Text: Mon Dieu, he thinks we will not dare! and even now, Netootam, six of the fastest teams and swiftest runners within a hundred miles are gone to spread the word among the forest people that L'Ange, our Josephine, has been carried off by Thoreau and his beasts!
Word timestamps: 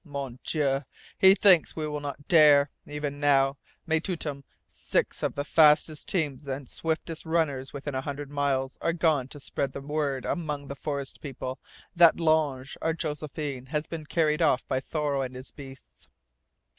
Mon 0.03 0.39
Dieu, 0.43 0.81
he 1.19 1.35
thinks 1.35 1.75
we 1.75 1.87
will 1.87 1.99
not 1.99 2.27
dare! 2.27 2.71
and 2.85 2.95
even 2.95 3.19
now, 3.19 3.59
Netootam, 3.85 4.43
six 4.67 5.21
of 5.21 5.35
the 5.35 5.45
fastest 5.45 6.07
teams 6.09 6.47
and 6.47 6.67
swiftest 6.67 7.23
runners 7.23 7.71
within 7.71 7.93
a 7.93 8.01
hundred 8.01 8.31
miles 8.31 8.79
are 8.81 8.93
gone 8.93 9.27
to 9.27 9.39
spread 9.39 9.73
the 9.73 9.79
word 9.81 10.25
among 10.25 10.69
the 10.69 10.75
forest 10.75 11.21
people 11.21 11.59
that 11.95 12.19
L'Ange, 12.19 12.79
our 12.81 12.93
Josephine, 12.93 13.67
has 13.67 13.85
been 13.85 14.07
carried 14.07 14.41
off 14.41 14.67
by 14.67 14.79
Thoreau 14.79 15.21
and 15.21 15.35
his 15.35 15.51
beasts! 15.51 16.07